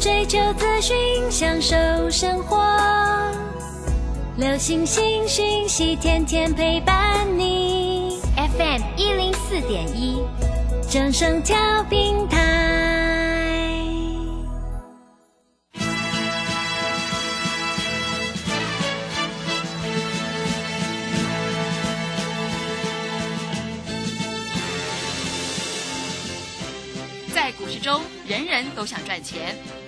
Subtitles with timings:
[0.00, 0.96] 追求资讯，
[1.30, 1.76] 享受
[2.10, 2.58] 生活。
[4.38, 8.18] 流星星讯息，天天陪伴你。
[8.34, 10.24] FM 一零四点一，
[10.88, 12.38] 掌声跳平台。
[27.34, 29.56] 在股市中，人人都想赚钱，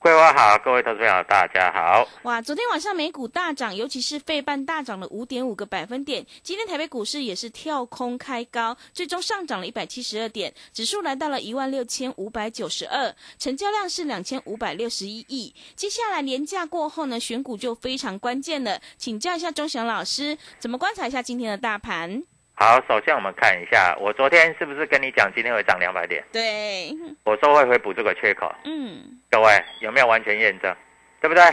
[0.00, 2.06] 桂花好，各位投资朋友大家好。
[2.22, 6.24] 哇，昨天晚上美股大涨，尤其是费半大涨了五点五个百分点。
[6.40, 15.52] 今天台北股市也是跳空开高，最终上涨了一百七十二点，指数来到了一万六千五百九十二，成交量是两千五百六十一亿。
[15.74, 18.80] 接下来连假过后呢，选股就非常关键了。
[18.96, 22.22] 请教一下钟祥老师，怎么观察一下今天的大盘？
[22.60, 26.24] 好，首先我们看一下，我昨天是不是跟你讲今天会涨两百点？
[26.32, 26.90] 对，
[27.22, 28.98] 我说会回补这个缺口，嗯，
[29.30, 30.74] 各位有没有完全验证？
[31.20, 31.44] 对不对？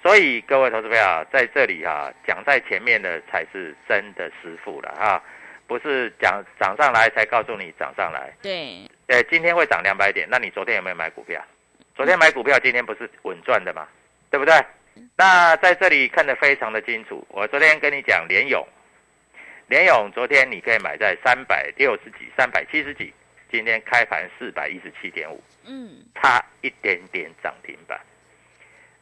[0.00, 5.20] 所以各位投资朋友在这里哈、讲在前面的才是真的师傅了哈、
[5.66, 8.32] 不是讲涨上来才告诉你涨上来。
[8.40, 11.44] 对，呃，今天会涨两百点，那你昨天有没有买股票？
[11.96, 13.88] 昨天买股票，今天不是稳赚的嘛？
[14.30, 14.54] 对不对？
[15.16, 17.26] 那在这里看得非常的清楚。
[17.30, 18.64] 我昨天跟你讲联勇，
[19.66, 23.12] 联勇昨天你可以买在三百六十几、三百七十几，
[23.50, 27.98] 今天开盘四百一十七点五，嗯，差一点点涨停板。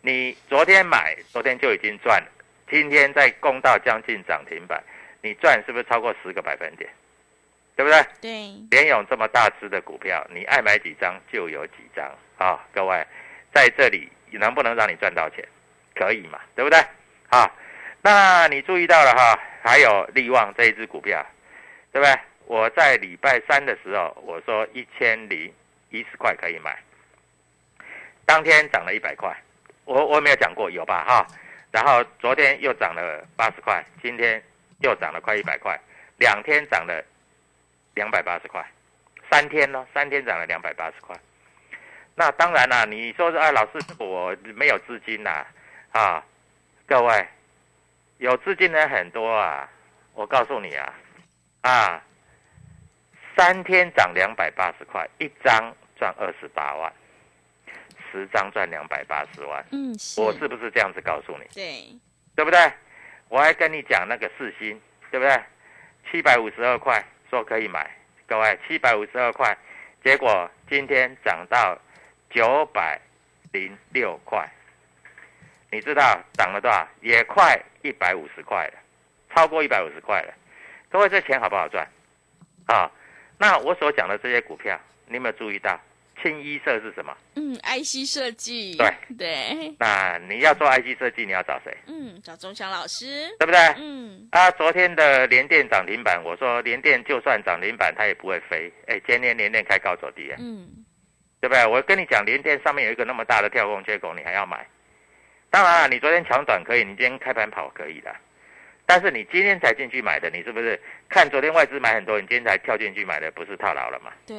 [0.00, 2.28] 你昨天买，昨天就已经赚了，
[2.70, 4.82] 今天再攻到将近涨停板，
[5.20, 6.88] 你赚是不是超过十个百分点？
[7.74, 8.02] 对不对？
[8.20, 8.30] 对，
[8.70, 12.06] 联勇这么大只的股票，你爱买几张就有几张
[12.36, 13.04] 啊、各位，
[13.52, 15.42] 在这里能不能让你赚到钱？
[15.94, 16.78] 可以嘛，对不对？
[17.30, 17.50] 啊，
[18.02, 21.24] 那你注意到了哈，还有利旺这一只股票，
[21.92, 22.18] 对不对？
[22.46, 25.50] 我在礼拜三的时候，我说一千零
[25.90, 26.76] 一十块可以买，
[28.26, 29.34] 当天涨了一百块，
[29.84, 31.26] 我我没有讲过有吧哈？
[31.70, 34.42] 然后昨天又涨了八十块，今天
[34.80, 35.78] 又涨了快一百块，
[36.18, 37.02] 两天涨了
[37.94, 38.62] 两百八十块，
[39.30, 41.16] 三天呢，三天涨了两百八十块。
[42.14, 45.46] 那当然啦，你说是啊，老师我没有资金呐、
[45.92, 46.22] 啊，
[46.86, 47.26] 各位
[48.22, 49.68] 有资金的很多啊，
[50.14, 50.94] 我告诉你啊，
[51.62, 52.00] 啊，
[53.36, 56.92] 三天涨两百八十块，一张赚二十八万，
[58.12, 61.44] 十张赚两百八十万，嗯，是，我是不是这样子告诉你？
[61.52, 61.98] 对，
[62.36, 62.72] 对不对？
[63.28, 65.42] 我还跟你讲那个四星，对不对？
[66.08, 67.90] 七百五十二块说可以买，
[68.28, 69.58] 各位七百五十二块，
[70.04, 71.76] 结果今天涨到
[72.30, 73.00] 九百
[73.50, 74.48] 零六块，
[75.72, 76.86] 你知道涨了多少？
[77.00, 78.74] 也快一百五十块了，
[79.34, 80.32] 超过一百五十块了。
[80.88, 81.86] 各位这钱好不好赚？
[82.66, 82.90] 啊，
[83.38, 85.78] 那我所讲的这些股票，你有没有注意到？
[86.22, 87.16] 清一色是什么？
[87.34, 91.76] 嗯，IC 设计，对 对，那你要做 IC 设计，你要找谁？
[91.86, 93.58] 嗯，找钟祥老师，对不对？
[93.78, 98.70] 嗯，啊，昨天的联电涨停板，我说联电就算涨停板，它也不会飞。
[98.86, 100.68] 哎，今天联电开高走低啊，嗯，
[101.40, 101.66] 对不对？
[101.66, 104.64] 我跟你讲，联电上面有一个那么大的跳空缺口，你还要买？
[105.52, 108.10] 当然了，你昨天抢短可以，你今天开盘跑可以的。
[108.86, 114.10] 但是你今天才进去买的，你是不是看昨天外资买很多，你今天才跳进去买的，不是套牢了吗？
[114.26, 114.34] 对，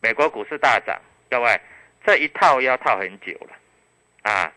[0.00, 0.96] 美国股市大涨，
[1.28, 1.60] 各位
[2.06, 4.52] 这一套要套很久了啊。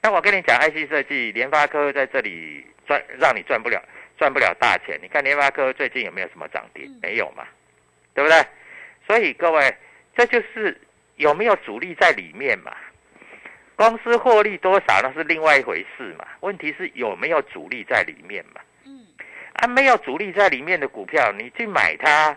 [0.00, 3.82] 那我跟你讲，IC 设计，联发科在这里赚，让你赚不了
[4.16, 4.98] 赚不了大钱。
[5.02, 6.84] 你看联发科最近有没有什么涨跌？
[6.86, 7.46] 嗯没有嘛，
[8.14, 8.42] 对不对？
[9.06, 9.76] 所以各位，
[10.16, 10.80] 这就是
[11.16, 12.74] 有没有主力在里面嘛？
[13.76, 18.60] 公司获利多少那是另外一回事嘛，问题是有没有主力在里面嘛？
[18.84, 19.04] 嗯，
[19.54, 22.36] 啊，没有主力在里面的股票，你去买它，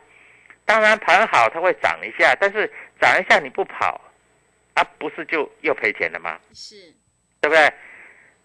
[0.66, 4.02] 当然盘好它会涨一下，但是涨一下你不跑，
[4.74, 6.40] 啊，不是就又赔钱了吗？
[6.54, 6.76] 是，
[7.40, 7.72] 对不对？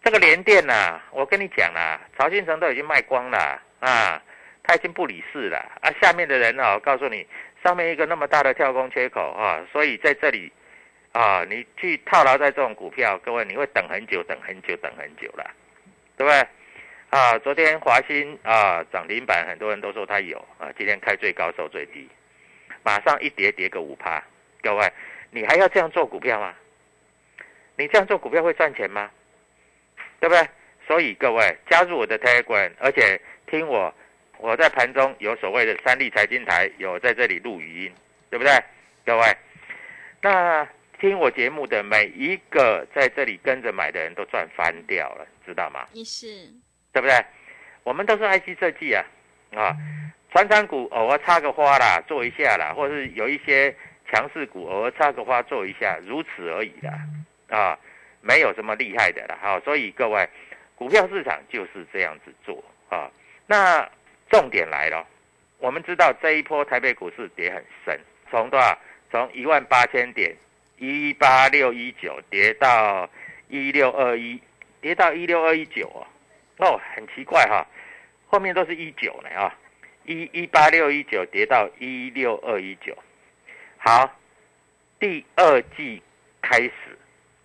[0.05, 4.21] 这个联电呐、我跟你讲啦，曹新成都已经卖光了啊，
[4.65, 5.91] 他已经不理事了啊。
[6.01, 7.25] 下面的人哦，告诉你，
[7.65, 10.53] 上面一个那么大的跳空缺口啊，所以在这里
[11.13, 15.51] 啊，你去套牢在这种股票，各位你会等很久，等很久，等很久了，
[16.17, 16.47] 对不对？
[17.11, 22.09] 啊，昨天华兴啊涨停板，很多人都说它有啊，今天开最高收最低，
[22.83, 24.23] 马上一跌跌个五趴，
[24.63, 24.91] 各位，
[25.31, 26.55] 你还要这样做股票吗？
[27.77, 29.11] 你这样做股票会赚钱吗？
[30.21, 30.49] 对不对？
[30.87, 33.95] 所以各位加入我的 Telegram，而且听我，
[34.39, 37.95] 我在盘中有所谓的三立财经台有在这里录语音，
[38.31, 38.53] 对不对？
[39.05, 39.37] 各位，
[40.23, 40.67] 那
[41.03, 45.85] 听我节目的每一个在这里跟着买的人都赚翻掉了，知道吗？
[45.93, 46.47] 也是，
[46.93, 47.13] 对不对？
[47.83, 49.05] 我们都是 IC 设计啊，
[49.53, 49.77] 啊，
[50.31, 53.75] 传产股偶尔插个花啦，做一下啦，或者是有一些
[54.09, 56.93] 强势股偶尔插个花做一下，如此而已啦，
[57.49, 57.77] 啊，
[58.21, 60.25] 没有什么厉害的啦，好、所以各位，
[60.77, 63.11] 股票市场就是这样子做啊。
[63.49, 63.91] 那
[64.31, 65.05] 重点来了，
[65.59, 68.01] 我们知道这一波台北股市跌很深，
[68.31, 68.79] 从多少？
[69.11, 70.35] 从一万八千点，
[70.83, 73.09] 一八六一九跌到
[73.47, 74.41] 一六二一，
[74.81, 76.03] 跌到一六二一九哦。
[76.59, 77.65] 哦，很奇怪哈，
[78.27, 79.57] 后面都是一九呢啊，
[80.05, 82.99] 一一八六一九跌到一六二一九。
[83.79, 84.13] 好，
[84.99, 86.03] 第二季
[86.41, 86.73] 开始，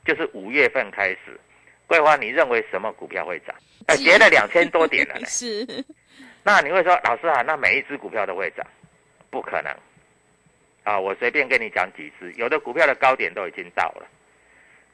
[0.04, 1.40] 就是五月份开始，
[1.86, 3.56] 桂花，你认为什么股票会涨？
[3.86, 5.26] 呃，是跌了两千多点了呢。
[5.30, 5.64] 是，
[6.42, 8.66] 那你会说，老师啊，那每一只股票都会涨？
[9.30, 9.72] 不可能。
[10.88, 14.08] 啊，我随便跟你讲几只，有的股票的高点都已经到了。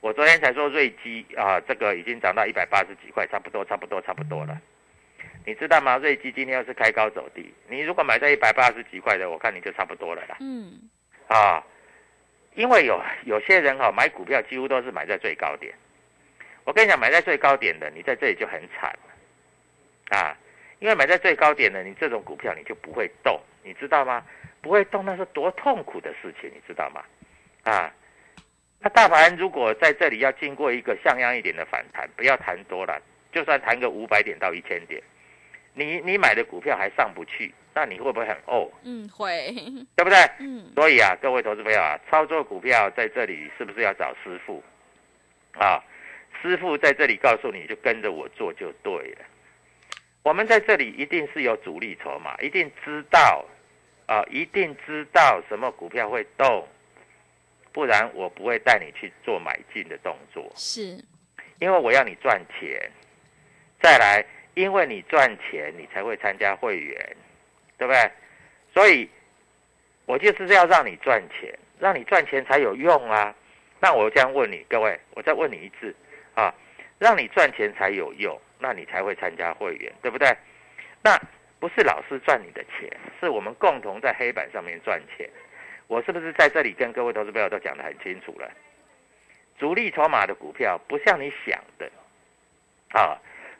[0.01, 4.59] 我昨天才说瑞基啊，这个已经涨到一百八十几块，差不多，差不多，差不多了。
[5.45, 5.97] 你知道吗？
[5.97, 10.37] 瑞基今天要是开高走低，你如果买在一百八十几块的，我看你就差不多了啦。
[10.39, 10.89] 嗯，
[11.27, 11.63] 啊，
[12.55, 15.71] 因为有有些人哈、买股票几乎都是买在最高点。
[16.63, 20.35] 我跟你讲，买在最高点的，你在这里就很惨了啊！
[20.79, 24.25] 因为买在最高点的，你这种股票你就不会动，你知道吗？
[24.63, 27.03] 不会动那是多痛苦的事情，你知道吗？
[27.63, 27.93] 啊，
[28.79, 32.97] 那大盘如果在这里要经过一个像样一点的反弹，不要谈多了，
[33.33, 35.03] 就算谈个五百点到一千点，
[35.73, 38.71] 你你买的股票还上不去，那你会不会很哦？
[38.83, 39.53] 嗯，会，
[39.97, 40.17] 对不对？
[40.39, 44.63] 嗯，所以啊，各位投资朋友啊，操作股票在这里是不是要找师傅？
[45.59, 45.83] 啊，
[46.41, 49.25] 师傅在这里告诉你就跟着我做就对了。
[50.23, 53.45] 我们在这里一定是有主力筹码，一定知道
[54.13, 56.67] 啊，一定知道什么股票会动，
[57.71, 60.51] 不然我不会带你去做买进的动作。
[60.55, 61.03] 是，
[61.57, 62.91] 因为我要你赚钱，
[63.81, 64.23] 再来，
[64.53, 67.17] 因为你赚钱，你才会参加会员，
[67.75, 68.11] 对不对？
[68.71, 69.09] 所以，
[70.05, 73.33] 我就是要让你赚钱，让你赚钱才有用啊。
[73.79, 75.95] 那我这样问你，各位，我再问你一次
[76.35, 76.53] 啊，
[76.99, 80.31] 让你赚钱才有用，那你才会参加会员，对不对？
[81.01, 81.19] 那
[81.63, 85.29] 不是老师赚你的钱，是我们共同在黑板上面赚钱。
[85.87, 88.51] 我是不是在这里跟各位投资朋友都讲得很清楚了？
[89.57, 91.89] 主力筹码的股票不像你想的，
[92.89, 93.15] 啊，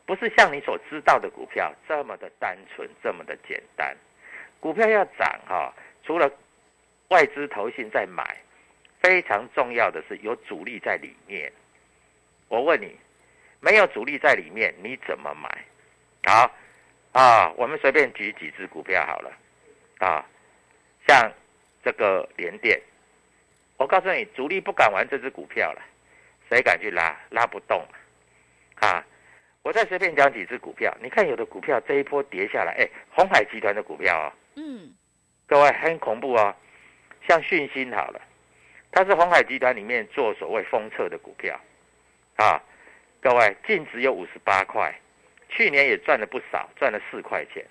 [0.06, 3.96] 不是像你所知道的股票这么的单纯，这么的简单。
[4.60, 5.74] 股票要涨哈、
[6.06, 6.30] 除了
[7.08, 8.36] 外资投信在买，
[9.00, 11.50] 非常重要的是有主力在里面。
[12.50, 12.98] 我问你，
[13.62, 15.64] 没有主力在里面，你怎么买？
[16.26, 16.52] 好
[17.14, 19.32] 啊，我们随便举几只股票好了
[20.00, 20.26] 啊，
[21.08, 21.32] 像
[21.84, 22.82] 这个联电，
[23.78, 25.82] 我告诉你，主力不敢玩这只股票了，
[26.50, 27.16] 谁敢去拉？
[27.30, 27.86] 拉不动
[28.82, 29.06] 啊！
[29.62, 34.94] 我再随便讲几只股票，你看有的股票这一波跌下来，哎，红海集团的股票哦，嗯，
[35.48, 36.54] 各位很恐怖哦，
[37.28, 38.20] 像讯芯好了，
[38.92, 41.58] 它是红海集团里面做所谓封测的股票，
[42.38, 42.62] 啊，
[43.22, 44.94] 各位净值有五十八块，
[45.56, 47.64] 去年也赚了不少，赚了四块钱。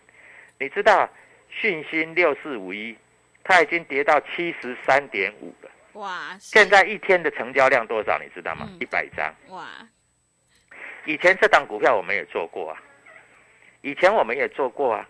[0.59, 1.09] 你知道
[1.49, 2.97] 讯芯六四五一，
[3.43, 8.19] 它已经跌到七十三点五了，哇，是现在一天的成交量多少？
[8.19, 8.77] 你知道吗嗯？
[8.81, 9.35] 一百张。
[9.49, 9.67] 哇，
[11.05, 12.81] 以前这档股票我们也做过啊，
[13.81, 15.09] 以前我们也做过啊。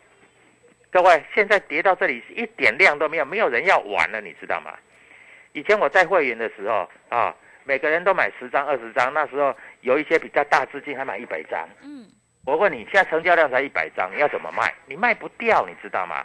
[0.90, 4.74] 各位，现在跌到这里一点量都没有，没有人要玩了，你知道吗？
[5.52, 11.66] 以前我在会员的时候啊，每个人都买十张、二十张，那时候有一些比较大资金还买一百张。
[11.82, 12.01] 嗯，
[12.44, 14.74] 我问你，现在成交量才一百张，你要怎么卖？
[14.86, 16.24] 你卖不掉，你知道吗？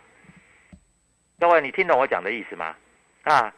[1.40, 2.76] 各位，你听懂我讲的意思吗？
[3.24, 3.54] 啊，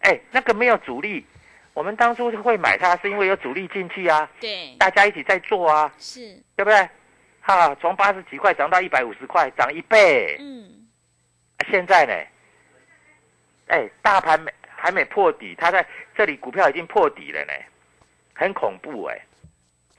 [0.00, 1.26] 哎，那个没有主力，
[1.74, 6.20] 我们当初会买它，是因为有主力进去啊，对，大家一起在做啊，是，
[6.54, 6.88] 对不对？
[7.40, 10.36] 哈，从八十几块涨到一百五十块，涨一倍。
[10.38, 10.86] 嗯，
[11.68, 12.12] 现在呢，
[13.66, 15.84] 哎，大盘没还没破底，它在
[16.14, 17.52] 这里股票已经破底了呢，
[18.34, 19.20] 很恐怖哎。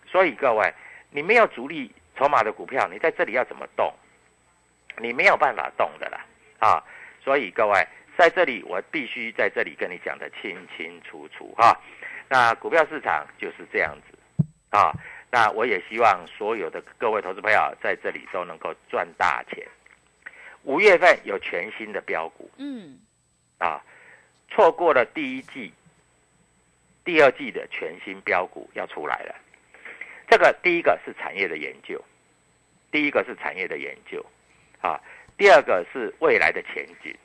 [0.09, 0.73] 所以各位，
[1.13, 3.93] 你没有主力筹码的股票，你在这里要怎么动？
[4.97, 6.25] 你没有办法动的啦
[6.59, 6.83] 啊！
[7.23, 11.79] 所以各位在这里，我必须在这里跟你讲的清清楚楚哈。
[12.29, 14.91] 那股票市场就是这样子啊。
[15.31, 19.67] 那我也希望所有的各位投资朋友在这里都能够赚大钱。
[20.61, 22.99] 五月份有全新的标股，嗯，
[23.57, 23.81] 啊，
[24.49, 25.73] 错过了第一季、
[27.03, 29.35] 第二季的全新标股要出来了。
[30.33, 32.03] 这个第一个是产业的研究，
[32.91, 34.25] 第一个是产业的研究，
[34.81, 34.99] 啊，
[35.37, 37.15] 第二个是未来的前景，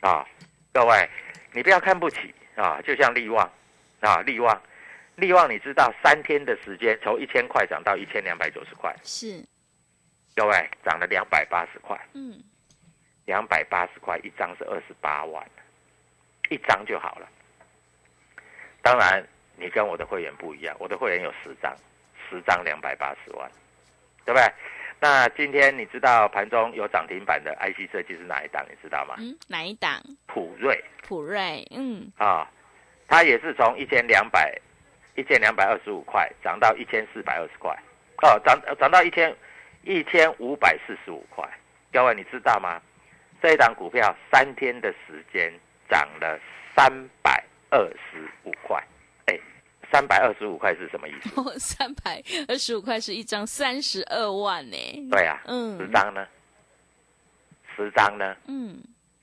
[0.00, 0.26] 啊，
[0.72, 1.06] 各位
[1.52, 3.46] 你不要看不起啊，就像利旺，
[4.00, 4.62] 啊，利旺。
[5.16, 9.44] 利旺，你知道三天的时间从一千块涨到一千两百九十块，是，
[10.34, 12.42] 各位涨了两百八十块，嗯，
[13.26, 15.46] 两百八十块一张是二十八万，
[16.48, 17.28] 一张就好了。
[18.80, 19.22] 当然，
[19.58, 21.76] 你跟我的会员不一样，我的会员有十张，
[22.28, 23.50] 十张两百八十万，
[24.24, 24.52] 对不对？
[25.00, 28.64] 那今天你知道盘中有涨停板的 IC 设计是哪一档？
[28.68, 29.16] 你知道吗？
[29.18, 30.02] 嗯，哪一档？
[30.26, 32.50] 普瑞普瑞，嗯，啊，
[33.08, 34.56] 它也是从一千两百。
[35.16, 37.70] 一千两百二十五块涨到一千四百二十块，
[38.22, 39.32] 哦，涨涨到一千
[39.84, 41.48] 一千五百四十五块。
[41.92, 42.82] 各位你知道吗？
[43.40, 45.52] 这一档股票三天的时间
[45.88, 46.36] 涨了
[46.74, 47.40] 三百
[47.70, 47.78] 二
[48.10, 48.82] 十五块。
[49.94, 51.30] 哎，三百二十五块是什么意思？
[51.58, 54.76] 三百二十五块是一张三十二万呢。
[55.10, 56.26] 对啊，嗯，十张呢？
[57.76, 58.36] 十张呢？
[58.48, 58.76] 嗯，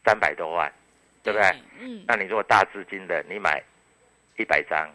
[0.06, 0.72] 三百多万，
[1.24, 1.62] 对不对？
[1.80, 3.62] 嗯，那你如果大资金的，你买
[4.38, 4.90] 一百张。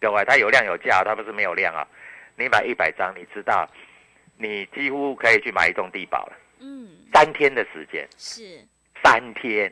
[0.00, 1.86] 各位，它有量有价，它不是没有量啊！
[2.34, 3.68] 你买一百张，你知道，
[4.38, 6.36] 你几乎可以去买一栋地堡了。
[6.58, 8.66] 嗯，三天的时间是
[9.04, 9.70] 三天，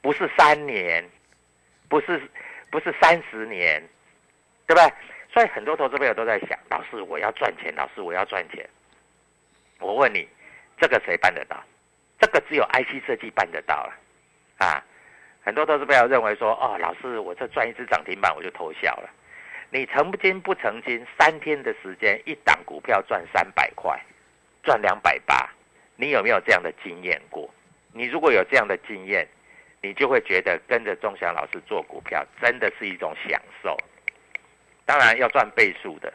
[0.00, 1.06] 不是三年，
[1.86, 2.20] 不是
[2.70, 3.82] 不是三十年，
[4.66, 4.92] 对不对？
[5.32, 8.68] 所以很多投资朋友都在想：老师，我要赚钱，老师我要赚钱。
[9.78, 10.26] 我问你，
[10.78, 11.62] 这个谁办得到？
[12.18, 13.94] 这个只有 IC 设计办得到了
[14.58, 14.82] 啊！
[15.44, 19.10] 很多投资朋友认为说：哦，老师，我这赚一只涨停板我就偷笑了。
[19.70, 24.00] 你曾经不曾经三天的时间，一档股票赚三百块，
[24.62, 25.50] 赚两百八，
[25.96, 27.48] 你有没有这样的经验过？
[27.92, 29.28] 你如果有这样的经验，
[29.82, 33.76] 你就会觉得跟着钟祥老师做股票真的是一种享受。
[34.86, 36.10] 当然要赚倍数的，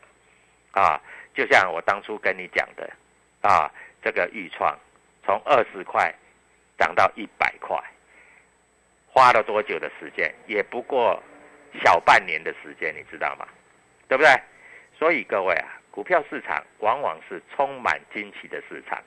[0.72, 1.00] 啊，
[1.36, 2.92] 就像我当初跟你讲的，
[3.42, 4.76] 啊，这个预创
[5.24, 6.12] 从二十块
[6.80, 7.78] 涨到一百块，
[9.06, 10.34] 花了多久的时间？
[10.48, 11.22] 也不过。
[11.82, 13.48] 小半年的时间，你知道吗？
[14.10, 14.30] 对不对？
[15.00, 19.02] 所以各位啊，股票市场往往是充满惊奇的市场，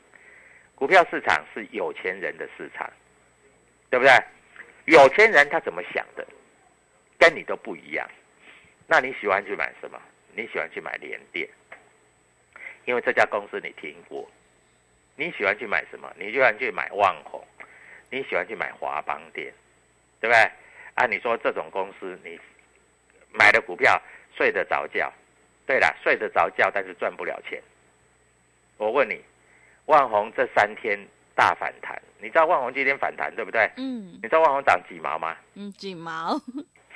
[0.75, 2.91] 股票市场是有钱人的市场，
[3.91, 4.13] 对不对？
[4.87, 6.27] 有钱人他怎么想的，
[7.19, 8.09] 跟你都不一样。
[8.87, 10.01] 那你喜欢去买什么？
[10.35, 11.49] 你喜欢去买联电，
[12.85, 14.29] 因为这家公司你听过。
[15.17, 16.13] 你喜欢去买什么？
[16.19, 17.45] 你喜欢去买万宏，
[18.11, 19.53] 你喜欢去买华邦电，
[20.21, 20.51] 对不对？
[20.95, 22.39] 按你说这种公司，你。
[23.37, 24.01] 买的股票
[24.37, 25.13] 睡得着觉，
[25.67, 27.61] 对了，睡得着觉，但是赚不了钱。
[28.77, 29.21] 我问你，
[29.87, 30.97] 万红这三天
[31.35, 33.69] 大反弹，你知道万红今天反弹对不对？
[33.77, 34.21] 嗯。
[34.23, 35.37] 你知道万红涨几毛吗？
[35.55, 36.41] 嗯，几毛？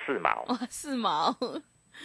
[0.07, 0.45] 四毛。
[0.49, 1.37] 哇，四毛。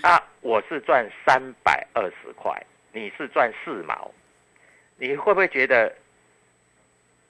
[0.02, 2.52] 啊，我是赚三百二十块，
[2.92, 4.12] 你是赚四毛，
[4.98, 5.94] 你会不会觉得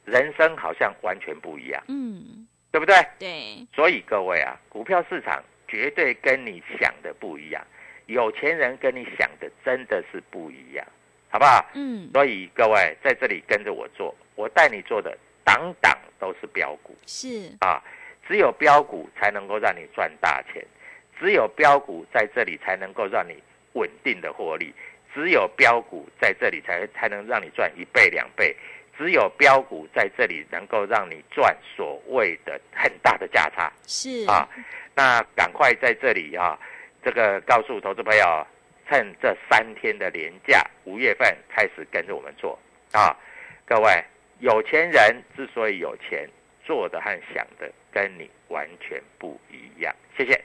[0.06, 1.84] 人生好像完全不一样？
[1.88, 2.96] 嗯，对不对？
[3.20, 3.68] 对。
[3.76, 5.44] 所以各位啊，股票市场。
[5.66, 7.66] 绝对跟你想的不一样，
[8.06, 10.86] 有钱人跟你想的真的是不一样，
[11.30, 11.66] 好不好？
[11.74, 12.12] 嗯。
[12.14, 17.82] 所以各位在这里跟着我做，我带你做的档档都是标股，是啊，
[18.28, 20.64] 只有标股才能够让你赚大钱，
[21.20, 23.42] 只有标股在这里才能够让你
[23.74, 24.74] 稳定的获利，
[25.14, 28.56] 只有标股在这里才才能让你赚一倍两倍，
[28.98, 34.48] 只有标股在这里能够让你赚所谓的很大的价差，是啊。
[34.96, 36.60] 那赶快在这里啊，
[37.04, 38.48] 这个告诉投资朋友，
[38.88, 42.60] 趁这三天的连假，五月份开始跟着我们做
[42.92, 43.18] 啊！
[43.66, 44.04] 各位，
[44.40, 46.30] 有钱人之所以有钱，
[46.64, 49.96] 做的和想的跟你完全不一样。
[50.16, 50.40] 谢谢。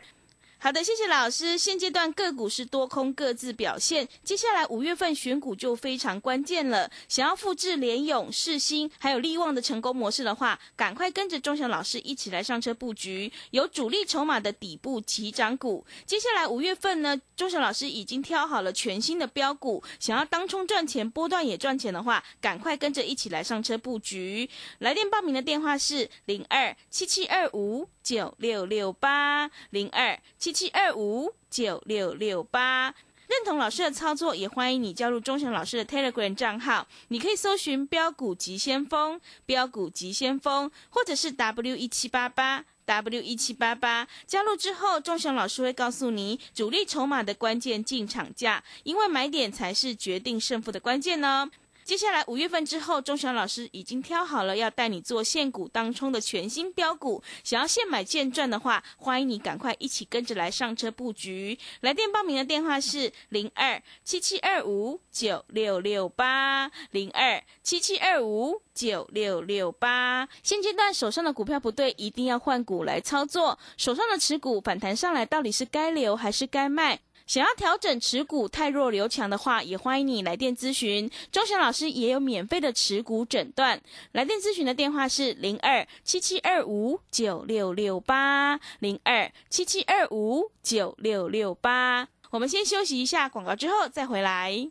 [0.60, 1.56] 好的，谢谢老师。
[1.56, 6.90] 现阶段个股是多空各自表现，接下来五月份选股就非常关键了。
[7.06, 15.86] 想要复制联勇、世新还有利旺的成功模式的话，赶快跟着钟祥老师一起来上车布局，有主力筹码的底部起涨股。
[16.04, 24.50] 接下来五月份呢，钟祥老师已经挑好了全新的标股，想要当冲赚钱、波段也赚钱的话，赶快跟着一起来上车布局。
[24.80, 32.94] 来电报名的电话是零二七七二五九六六八零二七七二五九六六八。
[33.26, 36.88] 认同老师的操作，也欢迎你加入钟祥老师的 Telegram 账号。
[37.08, 44.08] 你可以搜寻“标股急先锋”、“标股急先锋”，或者是 W 一七八八 W 一七八八。
[44.26, 51.50] 加入之后，钟祥老师会告诉你主力筹码的关键进场价，因为买点才是决定胜负的关键呢。
[51.88, 57.22] 接下来五月份之后，钟祥老师已经挑好了要带你做现股当冲的全新标股。
[57.42, 61.58] 想要现买现赚的话，欢迎你赶快一起跟着来上车布局。
[61.80, 70.28] 来电报名的电话是零二七七二五九六六八零二七七二五九六六八。
[70.42, 73.58] 现阶段手上的股票不对，一定要换股来操作。
[73.78, 77.00] 手上的持股反弹上来，到底是该留还是该卖？
[77.28, 81.10] 想要调整持股太弱留强的话，也欢迎你来电咨询。
[81.30, 83.78] 钟祥老师也有免费的持股诊断，
[84.12, 92.08] 来电咨询的电话是零二七七二五九六六八零二七七二五九六六八。
[92.30, 94.70] 我们先休息一下广告，之后再回来。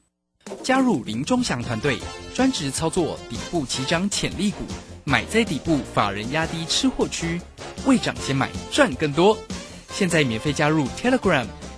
[0.63, 1.99] 加入林钟祥团队，
[2.33, 4.63] 专职操作底部起涨潜力股，
[5.03, 7.39] 买在底部，法人压低吃货区，
[7.85, 9.37] 未涨先买赚更多。
[9.91, 11.45] 现在免费加入 Telegram。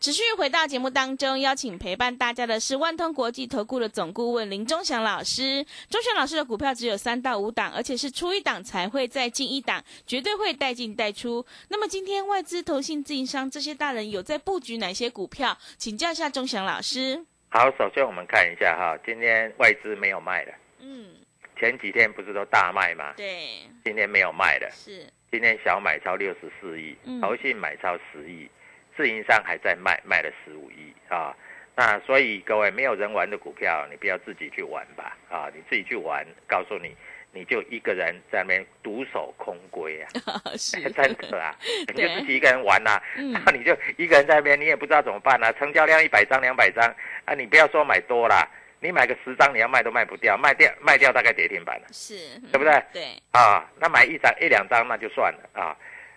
[0.00, 5.62] 持续回到节目当中，邀请陪伴大家的是万通国际投顾的总顾问林忠祥老师。
[5.90, 11.44] 忠祥老师的股票只有三到五档，而且是出一档才会再进一档，绝对会带进带出。
[11.68, 15.54] 那么今天外资、投信、自营商这些大人有在布局哪些股票？
[15.76, 17.22] 请教一下忠祥老师。
[17.50, 21.10] 好，首先我们看一下哈，今天外资没有卖的，嗯，
[21.58, 23.12] 前几天不是都大卖吗？
[23.18, 28.48] 对，今天没有卖的，是，今天小买超六十四亿嗯，投信买超十亿，
[28.96, 31.34] 自营商还在卖，卖了十五亿啊。
[31.76, 35.48] 那所以各位没有人玩的股票，你不要自己去玩吧啊！
[35.54, 36.94] 你自己去玩，告诉你，
[37.32, 40.10] 你就一个人在那边独守空闺啊
[40.58, 41.56] 是，真的啊，
[41.88, 45.50] 你就自己一个人玩呐、啊，嗯那你就一个人在那边，你也不知道怎么办啊。
[45.52, 46.84] 成交量一百张、两百张
[47.24, 48.46] 啊，你不要说买多啦，
[48.80, 53.66] 你买个十张，你要卖都卖不掉，卖掉卖掉大概跌停板了是，对不对对，啊。
[53.78, 55.74] 那买一张一两张那就算了啊。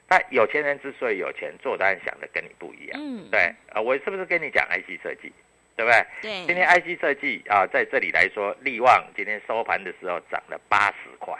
[0.09, 3.81] 那有钱人之所以有钱，做单想的跟你不一样，嗯，对啊。
[3.81, 5.31] 我是不是跟你讲 IC 设计，
[5.75, 6.05] 对不对？
[6.21, 11.33] 对，今天 IC 设计啊，在这里来说，力旺今天收盘的时候涨了八十块，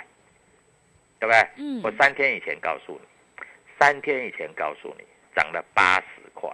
[1.20, 1.48] 对不对？
[1.58, 3.46] 嗯我三天以前告诉你，
[3.80, 6.50] 三天以前告诉你涨了八十块，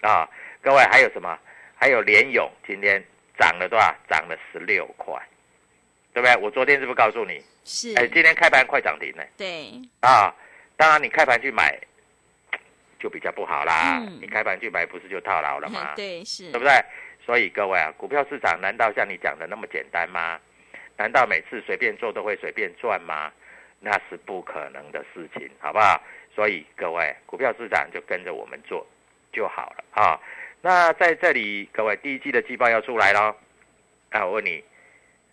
[0.00, 0.28] 啊，
[0.60, 1.38] 各位还有什么？
[1.78, 3.00] 还有联勇今天
[3.38, 3.94] 涨了多少？
[4.08, 5.14] 涨了十六块，
[6.12, 6.34] 对不对？
[6.42, 7.40] 我昨天是不是告诉你？
[7.64, 9.70] 是，哎，今天开盘快涨停呢，对，
[10.00, 10.34] 啊，
[10.76, 11.78] 当然你开盘去买
[12.98, 15.92] 就比较不好啦，嗯你开盘去买不是就套牢了吗？
[15.96, 16.72] 对，是，对不对？
[17.24, 20.38] 所以各位啊，股票市场难道像你讲的那么简单吗？
[20.96, 23.32] 难道每次随便做都会随便赚吗？
[23.80, 26.00] 那是不可能的事情，好不好？
[26.34, 28.86] 所以各位，股票市场就跟着我们做
[29.32, 30.20] 就好了啊。
[30.62, 33.34] 那在这里，各位第一季的季报要出来喽。
[34.10, 34.62] 那我问你，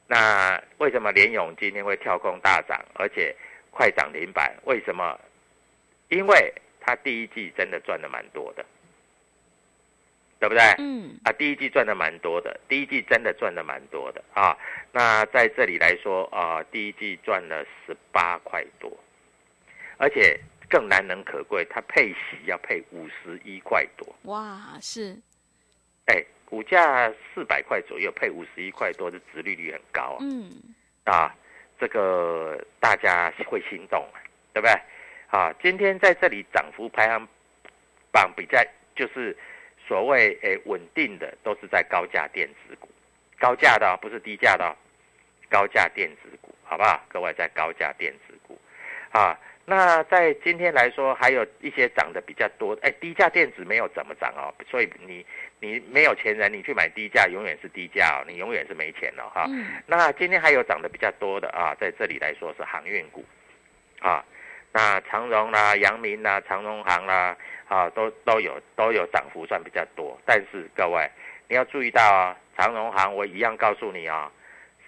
[0.08, 3.36] 那为什么联勇今天会跳空大涨，而且
[3.72, 4.54] 快涨停板？
[4.66, 5.18] 为什么？
[6.10, 8.66] 因为他第一季真的赚的蛮多的，
[10.40, 10.62] 对不对？
[10.78, 14.58] 嗯，啊，第一季赚的蛮多的，第一季真的赚的蛮多的啊。
[14.92, 18.92] 那在这里来说啊，第一季赚了十八块多，
[19.98, 20.40] 而且
[20.70, 25.18] 更难能可贵，它配息要配五十一块多，哇，是，
[26.08, 30.18] 哎，股价四百块左右，配五十一块多，这殖利率很高啊。
[30.20, 30.52] 嗯，
[31.06, 31.34] 啊，
[31.80, 34.06] 这个大家会心动，
[34.54, 34.74] 对不对？
[35.34, 37.28] 啊，今天在这里涨幅排行
[38.12, 38.64] 榜比较
[38.96, 39.36] 就是
[39.88, 42.88] 所谓诶稳定的，都是在高价电子股，
[43.40, 44.70] 高价的、哦、不是低价的、哦，
[45.50, 47.04] 高价电子股，好不好？
[47.10, 48.62] 各位在高价电子股，
[49.10, 55.26] 啊，那在今天来说，还有一些涨得比较多，哎，低价电子没有怎么涨哦，所以你
[55.60, 63.26] 你没有钱人，你去买低价，永远是低价哦，你永远是没钱了哈、嗯，那今天还有涨得比较多的啊，在这里来说是航运股，
[64.00, 64.24] 啊，
[64.74, 70.20] 那长荣啦、阳明啦、长荣行啦，啊，都都有都有涨幅算比较多。
[70.26, 71.08] 但是各位
[71.48, 74.32] 你要注意到啊，长荣行我一样告诉你啊，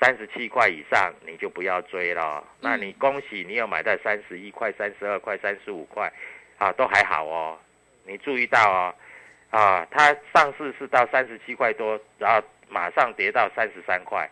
[0.01, 2.43] 三十七块以上你就不要追了。
[2.59, 6.11] 那你恭喜你有买在三十一块、三十二块、三十五块，
[6.57, 7.57] 啊，都还好哦。
[8.05, 8.95] 你注意到哦，
[9.51, 14.27] 啊，它上市是到三十七块多，然后马上跌到三十三块，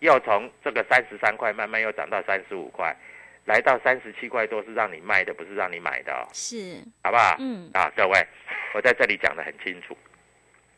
[0.00, 2.96] 又从这个三十三块慢慢又涨到三十五块，
[3.44, 7.36] 来到三十七块多是让你卖的，不是让你买的、哦，是，好不好？
[7.40, 8.26] 嗯，啊，各位，
[8.72, 9.96] 我在这里讲的很清楚，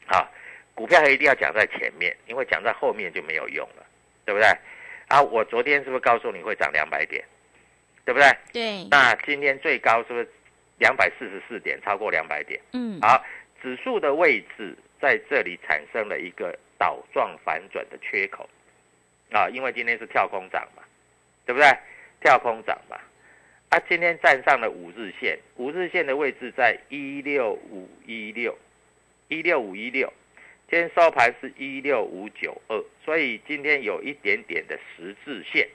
[0.07, 0.27] 啊，
[0.75, 3.85] 股票一定要讲在前面，因为讲在后面就没有用了，
[4.25, 4.49] 对不对？
[5.09, 7.23] 啊，我昨天是不是告诉你会涨两百点，
[8.07, 8.31] 对不对？
[8.53, 10.27] 对，那今天最高是不是
[10.79, 12.59] 两百四十四点，超过两百点？
[12.73, 13.23] 嗯，好，
[13.63, 18.49] 指数的位置在这里产生了一个倒状反转的缺口，
[19.33, 20.83] 啊，因为今天是跳空涨嘛，
[21.45, 21.69] 对不对？
[22.25, 22.97] 跳空涨嘛，
[23.69, 28.57] 啊，今天站上了五日线，五日线的位置在一六五一六，
[29.29, 30.11] 一六五一六，
[30.71, 35.69] 今天收盘是一六五九二，所以今天有一点点的十字线，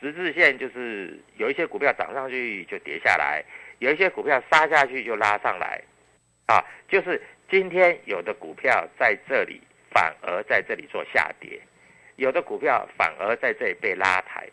[0.00, 3.44] 十字线就是有一些股票涨上去就跌下来，
[3.80, 5.82] 有一些股票杀下去就拉上来，
[6.46, 11.60] 啊，就是今天有的股票在这里反而在这里做下跌，
[12.14, 14.48] 有的股票反而在这里被拉抬，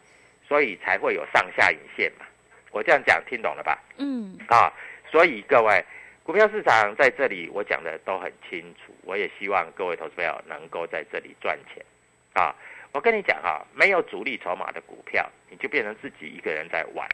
[0.50, 2.26] 所以才会有上下影线嘛。
[2.72, 3.82] 我这样讲听懂了吧？
[3.98, 4.74] 嗯，啊，
[5.10, 5.86] 所以各位，
[6.24, 11.86] 股票市场在这里我讲的都很清楚，我也希望各位投资朋友能够在这里赚钱。
[12.34, 12.54] 啊，
[12.92, 17.08] 我跟你讲哈、没有主力筹码的股票，你就变成自己一个人在玩，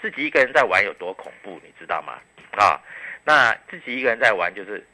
[0.00, 2.18] 自己一个人在玩有多恐怖，你知道吗？
[2.52, 2.80] 啊，
[3.24, 4.84] 那自己一个人在玩就是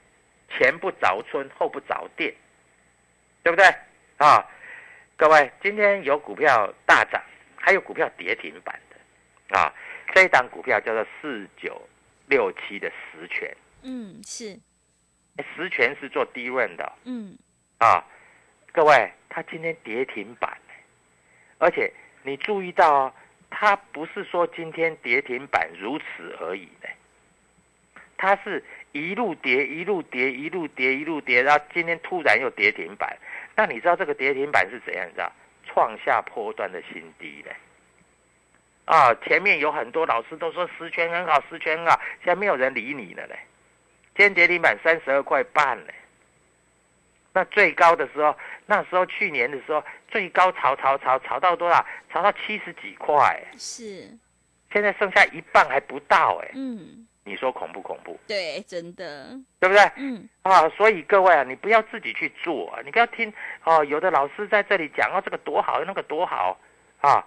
[0.51, 2.35] 前不着村后不着店，
[3.43, 3.67] 对不对？
[4.19, 4.47] 啊，
[5.17, 7.23] 各位，今天有股票大涨，
[7.66, 9.74] 还有股票跌停板的，啊，
[10.14, 11.83] 这一档股票叫做四九
[12.29, 13.52] 六七的实权，
[13.83, 14.57] 嗯，是，
[15.57, 17.37] 实权是做低润的哦、嗯，
[17.79, 18.05] 啊，
[18.70, 20.57] 各位，它今天跌停板，
[21.59, 23.12] 而且你注意到哦，
[23.50, 26.88] 它不是说今天跌停板如此而已呢，
[28.16, 33.18] 它是一路跌，一路跌，一路跌，一路跌，然后今天突然又跌停板。
[33.57, 35.05] 那你知道这个跌停板是怎样？
[35.05, 35.33] 你知道，
[35.77, 37.55] 创下波段的新低嘞？
[38.87, 43.39] 啊，前面有很多老师都说十圈很好，十圈很好，现在没有人理你了嘞。
[44.17, 45.95] 今天跌停板三十二块半嘞。
[47.35, 48.35] 那最高的时候，
[48.65, 51.85] 那时候去年的时候，最高炒炒炒炒到多少？
[52.11, 54.09] 炒到七十几块，是，
[54.73, 58.17] 现在剩下一半还不到哎，嗯，你说恐不恐怖？
[58.29, 59.83] 对，真的，对不对？
[59.97, 63.33] 嗯，啊，所以各位啊，你不要自己去做啊，你不要听
[63.65, 66.57] 哦，有的老师在这里讲哦，这个多好，那个多好
[67.01, 67.27] 啊，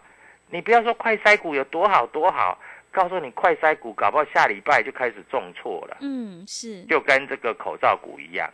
[0.49, 2.57] 你不要说快筛股有多好多好，
[2.91, 8.49] 告诉你快筛股搞不好下礼拜就开始重挫了，嗯，是，就跟这个口罩股一样。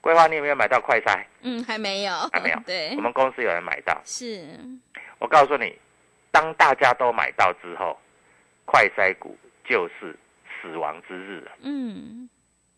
[0.00, 1.22] 桂花，你有没有买到快筛？
[1.42, 3.96] 嗯，还没有，还没有 对我，们公司有人买到。
[4.04, 4.48] 是，
[5.20, 5.78] 我告诉你，
[6.32, 7.96] 当大家都买到之后，
[8.64, 10.18] 快筛股就是
[10.62, 12.28] 死亡之日，嗯，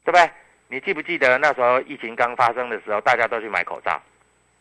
[0.02, 0.30] 对不对？
[0.68, 4.00] 你记不记得那时候疫情刚发生的时候，大家都去买口罩，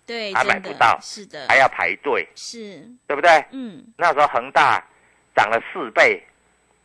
[0.06, 3.44] 对，还买不到是的，还要排队，是，对不对？
[3.52, 4.84] 嗯，那时候恒大
[5.34, 6.22] 涨了四倍，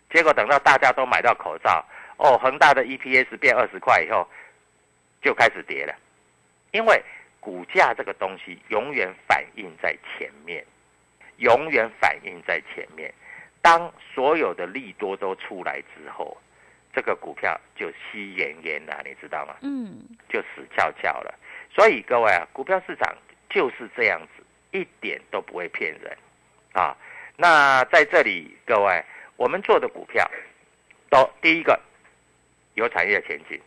[0.08, 1.84] 结果等到大家都买到口罩，
[2.16, 4.26] 哦，恒大的 EPS 变二十块以后，
[5.20, 5.94] 就开始跌了，
[6.70, 7.02] 因为
[7.40, 10.64] 股价这个东西永远反映在前面，
[11.38, 13.12] 永远反映在前面。
[13.68, 16.34] 当所有的利多都出来之后，
[16.94, 19.54] 这个股票就稀延延了，你知道吗？
[19.60, 21.38] 嗯，就死翘翘了。
[21.70, 23.14] 所以各位啊，股票市场
[23.50, 26.16] 就是这样子，一点都不会骗人
[26.72, 26.96] 啊。
[27.36, 29.04] 那在这里，各位，
[29.36, 30.26] 我们做的股票，
[31.10, 31.78] 都第一个
[32.72, 33.60] 有产业前景，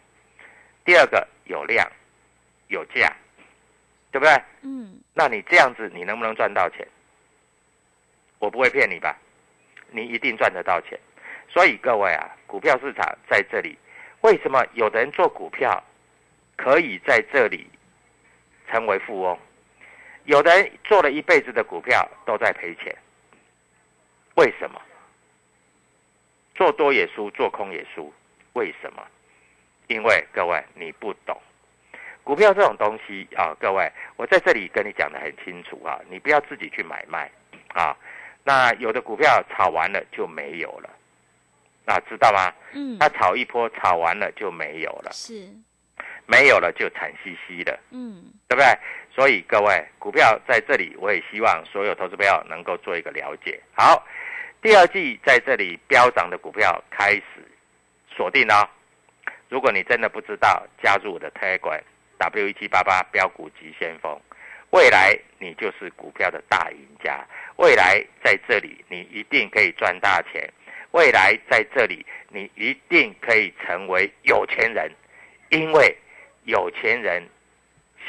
[0.84, 1.88] 第二个有量
[2.70, 3.16] 有价，
[4.10, 4.34] 对不对？
[4.64, 6.88] 嗯，那你这样子，你能不能赚到钱？
[8.40, 9.16] 我不会骗你吧？
[9.92, 11.00] 你一定赚得到钱。
[11.48, 13.78] 所以各位啊，股票市场在这里，
[14.22, 15.84] 为什么有的人做股票
[16.56, 17.70] 可以在这里
[18.70, 19.38] 成为富翁？
[20.26, 22.96] 有的人做了一辈子的股票都在赔钱，
[24.36, 24.82] 为什么？
[26.54, 28.14] 做多也输，做空也输，
[28.54, 29.04] 为什么？
[29.88, 31.36] 因为各位你不懂。
[32.24, 37.30] 股票这种东西啊，各位，我在这里跟你讲的很清楚啊，你不要自己去买卖
[37.74, 37.98] 啊。
[38.44, 40.90] 那有的股票炒完了就没有了，
[41.86, 42.52] 啊，知道吗？
[42.74, 45.48] 嗯，它炒一波，炒完了就没有了，是，
[46.26, 48.66] 没有了就惨兮兮的，嗯，对不对？
[49.14, 53.62] 所以各位，股票在这里，我也希望所有投资朋友能够做一个了解。
[53.74, 54.06] 好，
[54.62, 57.24] 第二季在这里飙涨的股票开始
[58.16, 58.68] 锁定哦。
[59.50, 61.82] 如果你真的不知道，加入我的 Telegram
[62.18, 64.18] W 一七八八标股急先锋，
[64.72, 67.26] 未来你就是股票的大赢家。
[67.58, 70.50] 未来在这里你一定可以赚大钱，
[70.92, 74.92] 未来在这里你一定可以成为有钱人，
[75.50, 75.96] 因为
[76.46, 77.24] 有钱人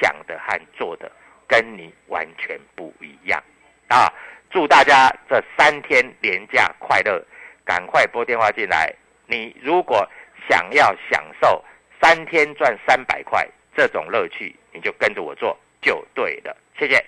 [0.00, 1.10] 想的和做的
[1.46, 3.42] 跟你完全不一样
[3.88, 4.10] 啊！
[4.50, 7.22] 祝大家这三天连假快乐，
[7.64, 8.94] 赶快拨电话进来。
[9.26, 10.08] 你如果
[10.48, 11.62] 想要享受
[12.00, 16.56] 三天赚三百块这种乐趣，你就跟着我做就对了。
[16.78, 17.04] 谢谢。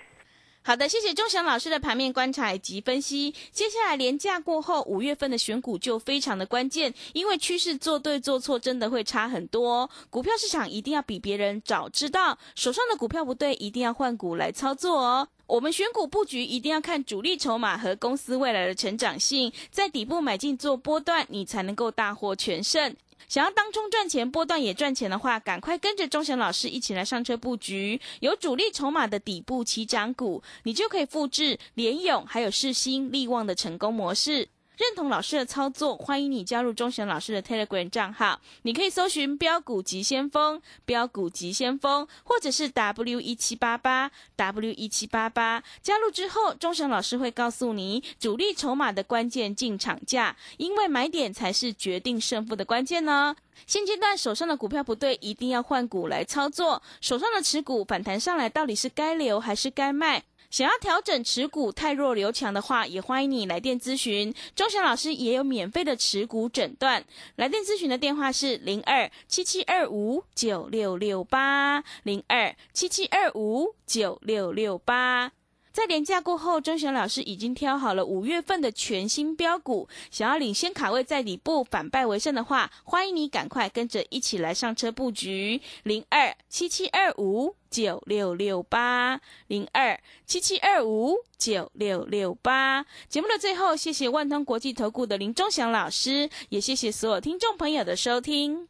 [0.67, 3.31] 好的，谢谢钟祥老师的盘面观察以及分析。
[3.51, 9.87] 接下来连假过后，五月份的选股就非常的关键，因为趋势做对做错真的会差很多。
[10.09, 15.27] 股票市场一定要比别人早知道，手上的股票不对，一定要换股来操作哦。
[15.45, 22.95] 我们选股布局一定要看主力筹码和公司未来的成长性，在底部买进做波段，你才能够大获全胜。
[23.27, 34.47] 想要当中赚钱，波段也赚钱的话，赶快跟着钟祥老师一起来上车布局，有主力筹码的底部起涨股，你就可以复制联勇还有世新、利旺的成功模式。
[34.77, 38.41] 认同老师的操作，欢迎你加入钟祥老师的 Telegram 账号。
[38.63, 45.63] 你可以搜寻“标股急先锋”、“标股急先锋”，或者是 W 一七八八 W 一七八八。
[45.81, 53.35] 加入之后，钟祥老师会告诉你主力筹码的关键进场价，因为买点才是决定胜负的关键呢。
[53.65, 56.83] 现阶段手上的股票不对，一定要换股来操作。
[56.99, 60.21] 手上的持股反弹上来，到底是该留还是该卖？
[60.55, 64.33] 想要调整持股太弱留强的话，也欢迎你来电咨询。
[64.55, 67.03] 钟祥老师也有免费的持股诊断，
[67.35, 75.33] 来电咨询的电话是零二七七二五九六六八零二七七二五九六六八。
[75.75, 79.89] 在年假过后，钟祥老师已经挑好了五月份的全新标股。
[80.09, 92.85] 想要领先卡位在底部反败为胜的话，欢迎你赶快跟着一起来上车布局零二七七二五九六六八零二七七二五九六六八。
[93.09, 98.69] 节目的最后，谢谢万通国际投顾的林钟祥老师，也谢谢所有听众朋友的收听。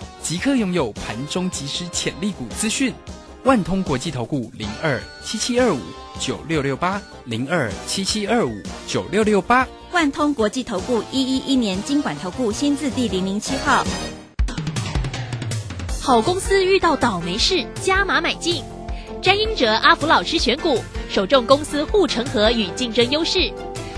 [0.23, 2.93] 即刻拥有盘中即时潜力股资讯，
[3.43, 5.79] 万通国际投顾零二七七二五
[6.19, 8.51] 九六六八零二七七二五
[8.87, 13.83] 九六六八，万通国际投顾一一一年经管投顾新字第零零七号。
[15.99, 18.63] 好公司遇到倒霉事，加码买进。
[19.21, 20.77] 詹英哲阿福老师选股，
[21.09, 23.51] 首重公司护城河与竞争优势。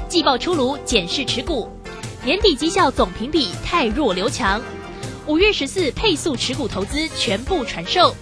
[0.07, 1.69] 季报出炉，检视持股，
[2.23, 4.62] 年底绩效总评比太弱留强。
[5.25, 8.13] 五月十四配速持股投资全部传授，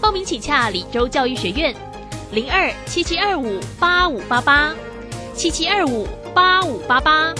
[0.00, 1.74] 报名请洽李州教育学院，
[2.32, 4.74] 零二七七二五八五八八，
[5.34, 7.34] 七七二五八五八八。